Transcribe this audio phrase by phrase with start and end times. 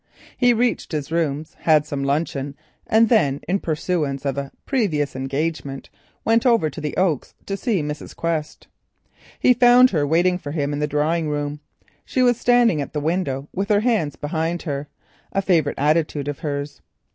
[0.35, 2.55] He reached his rooms, had some luncheon,
[2.87, 5.91] and then in pursuance of a previous engagement
[6.25, 8.15] went over to the Oaks to see Mrs.
[8.15, 8.67] Quest.
[9.39, 11.59] He found her waiting for him in the drawing room.
[12.03, 14.87] She was standing at the window with her hands behind her,
[15.33, 16.81] a favourite attitude of hers.